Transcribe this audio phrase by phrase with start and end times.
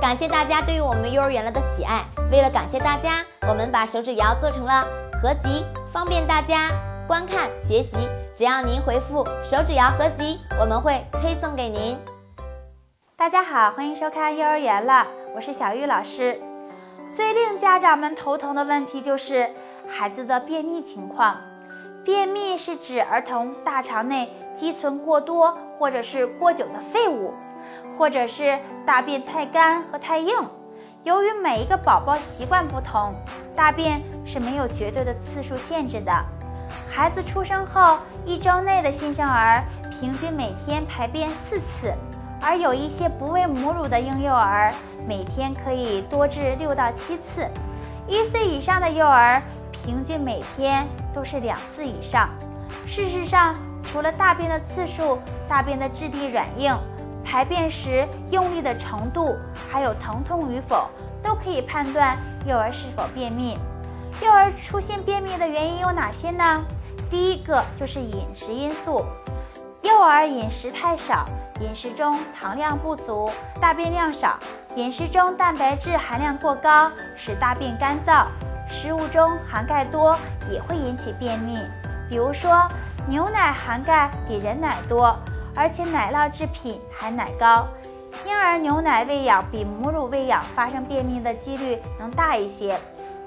[0.00, 2.04] 感谢大家对于我们幼儿园了的喜爱。
[2.30, 4.84] 为了感谢大家，我们把手指谣做成了
[5.20, 6.70] 合集，方便大家
[7.08, 8.08] 观看学习。
[8.36, 11.98] 只要您回复“手指谣合集”，我们会推送给您。
[13.16, 16.40] 大家好，欢迎收看幼儿园了，我是小玉老师。
[17.10, 19.50] 最令家长们头疼的问题就是
[19.88, 21.36] 孩子的便秘情况。
[22.04, 27.34] 便秘是指儿童大肠内积存过多或者是过久的废物，
[27.98, 28.56] 或者是
[28.86, 30.32] 大便太干和太硬。
[31.02, 33.12] 由于每一个宝宝习惯不同，
[33.54, 36.12] 大便是没有绝对的次数限制的。
[36.88, 41.92] 孩子出生后一周内的新生儿平均每天排便四次，
[42.40, 44.72] 而有一些不喂母乳的婴幼儿
[45.06, 47.48] 每天可以多至六到七次。
[48.06, 52.28] 一岁以上的幼儿平均每天都是两次以上。
[52.86, 55.18] 事实上，除了大便的次数、
[55.48, 56.76] 大便的质地软硬、
[57.30, 59.36] 排便时用力的程度，
[59.70, 60.88] 还有疼痛与否，
[61.22, 63.54] 都可以判断幼儿是否便秘。
[64.22, 66.64] 幼儿出现便秘的原因有哪些呢？
[67.10, 69.04] 第一个就是饮食因素，
[69.82, 71.26] 幼儿饮食太少，
[71.60, 74.38] 饮食中糖量不足，大便量少；
[74.74, 78.24] 饮食中蛋白质含量过高，使大便干燥；
[78.70, 80.16] 食物中含钙多，
[80.50, 81.58] 也会引起便秘。
[82.08, 82.66] 比如说，
[83.06, 85.14] 牛奶含钙比人奶多，
[85.54, 87.66] 而且奶酪制品含奶高，
[88.26, 92.78] 婴儿牛奶喂养比母乳喂养发生便秘的几率能大一些。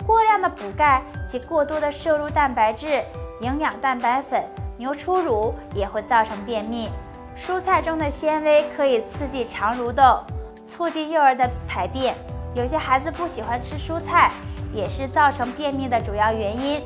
[0.05, 3.03] 过量的补钙及过多的摄入蛋白质、
[3.41, 4.43] 营养蛋白粉、
[4.77, 6.89] 牛初乳也会造成便秘。
[7.37, 10.23] 蔬菜中的纤维可以刺激肠蠕动，
[10.67, 12.15] 促进幼儿的排便。
[12.53, 14.31] 有些孩子不喜欢吃蔬菜，
[14.73, 16.81] 也是造成便秘的主要原因。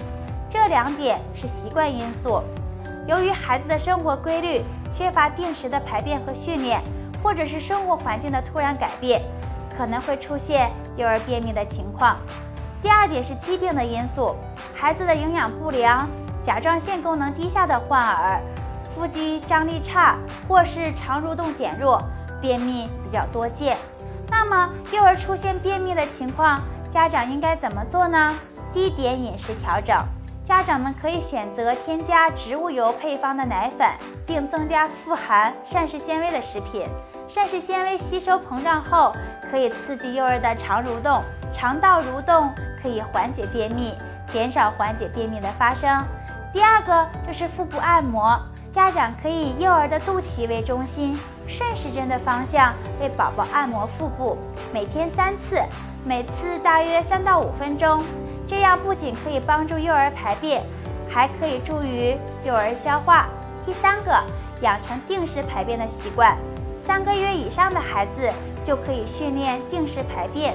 [0.49, 2.41] 这两点是习惯因素。
[3.07, 6.81] 由于孩子的生活规律缺乏定时的排便和训练，
[7.21, 9.21] 或者是生活环境的突然改变，
[9.77, 12.17] 可能会出现幼儿便秘的情况。
[12.81, 14.35] 第二点是疾病的因素，
[14.75, 16.07] 孩子的营养不良、
[16.43, 18.41] 甲状腺功能低下的患儿，
[18.83, 20.15] 腹肌张力差
[20.47, 22.01] 或是肠蠕动减弱，
[22.41, 23.77] 便秘比较多见。
[24.29, 26.59] 那么幼儿出现便秘的情况，
[26.89, 28.33] 家长应该怎么做呢？
[28.73, 29.95] 第一点，饮食调整，
[30.45, 33.89] 家长们可以选择添加植物油配方的奶粉，
[34.27, 36.87] 并增加富含膳食纤维的食品。
[37.27, 39.11] 膳食纤维吸收膨胀后，
[39.49, 42.53] 可以刺激幼儿的肠蠕动，肠道蠕动。
[42.79, 43.95] 可以缓解便秘，
[44.27, 46.05] 减少缓解便秘的发生。
[46.53, 48.39] 第二个就是腹部按摩，
[48.71, 51.17] 家长可以以幼儿的肚脐为中心，
[51.47, 54.37] 顺时针的方向为宝宝按摩腹部，
[54.71, 55.59] 每天三次，
[56.05, 58.03] 每次大约三到五分钟。
[58.47, 60.63] 这样不仅可以帮助幼儿排便，
[61.09, 63.27] 还可以助于幼儿消化。
[63.65, 64.11] 第三个，
[64.61, 66.37] 养成定时排便的习惯，
[66.85, 68.29] 三个月以上的孩子
[68.63, 70.53] 就可以训练定时排便。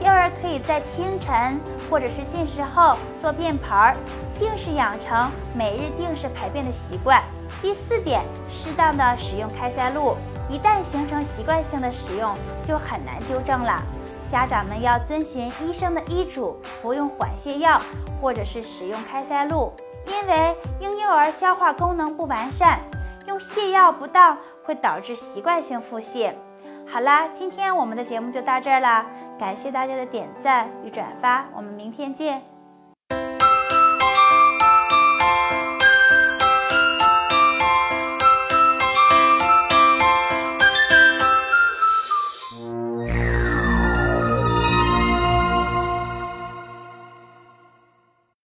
[0.00, 1.60] 幼儿可以在清晨
[1.90, 3.96] 或者是进食后做便盆儿，
[4.38, 7.22] 定时养成每日定时排便的习惯。
[7.60, 10.16] 第四点，适当的使用开塞露，
[10.48, 12.32] 一旦形成习惯性的使用，
[12.62, 13.82] 就很难纠正了。
[14.30, 17.80] 家长们要遵循医生的医嘱，服用缓泻药
[18.20, 19.72] 或者是使用开塞露，
[20.06, 22.80] 因为婴幼儿消化功能不完善，
[23.26, 26.32] 用泻药不当会导致习惯性腹泻。
[26.86, 29.06] 好啦，今天我们的节目就到这儿了。
[29.38, 32.57] 感谢大家的点赞与转发，我们明天见。